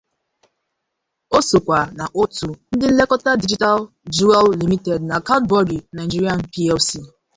Ọ 1.37 1.39
sokwa 1.49 1.79
na 1.97 2.05
otu 2.21 2.47
ndị 2.73 2.87
nlekọta 2.91 3.31
Digital 3.43 3.79
Jewel 4.15 4.47
Limited 4.61 4.99
na 5.09 5.17
Cadbury 5.27 5.77
Nig 5.95 6.13
Plc. 6.51 6.87